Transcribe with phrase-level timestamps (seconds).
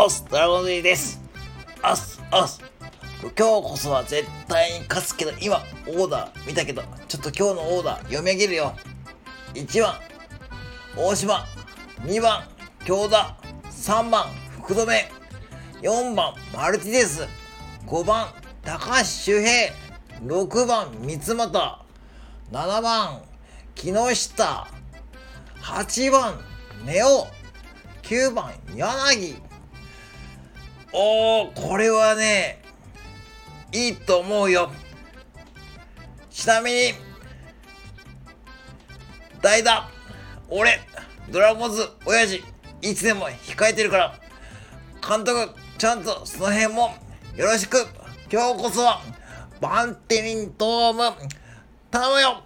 [0.00, 1.20] おす、ドラゴンズです。
[1.82, 2.60] おす、おす。
[3.20, 8.76] 今日こそは絶対に勝つけど、今、オーダー見たけど、ちょっと今日のオーダー読み上げるよ。
[9.54, 9.96] 1番、
[10.96, 11.44] 大島。
[12.02, 12.44] 2番、
[12.84, 13.36] 京田。
[13.72, 14.26] 3番、
[14.62, 14.86] 福留。
[15.82, 17.26] 4番、マルティネス。
[17.88, 18.28] 5番、
[18.62, 19.74] 高橋周平。
[20.22, 21.78] 6番、三俣。
[22.52, 23.22] 7番、
[23.74, 24.68] 木下。
[25.60, 26.40] 8番、
[26.84, 27.26] ネオ。
[28.02, 29.47] 9番、柳。
[30.92, 32.62] おー、これはね、
[33.72, 34.70] いいと思うよ。
[36.30, 36.94] ちなみに、
[39.42, 39.88] 代打、
[40.48, 40.80] 俺、
[41.30, 42.42] ドラゴンズ、親父、
[42.80, 44.14] いつでも控えてるから、
[45.06, 46.94] 監督、ちゃんとその辺も
[47.36, 47.86] よろしく。
[48.32, 49.02] 今日こそは、
[49.60, 51.16] バンテリンドーム、
[51.90, 52.42] 頼むよ